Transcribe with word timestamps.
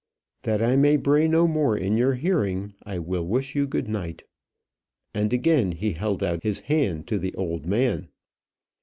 "That 0.41 0.63
I 0.63 0.77
may 0.77 0.97
bray 0.97 1.27
no 1.27 1.47
more 1.47 1.77
in 1.77 1.95
your 1.95 2.15
hearing, 2.15 2.73
I 2.81 2.97
will 2.97 3.23
wish 3.23 3.53
you 3.53 3.67
good 3.67 3.87
night." 3.87 4.23
And 5.13 5.31
again 5.31 5.73
he 5.73 5.91
held 5.91 6.23
out 6.23 6.41
his 6.41 6.61
hand 6.61 7.05
to 7.09 7.19
the 7.19 7.35
old 7.35 7.67
man. 7.67 8.07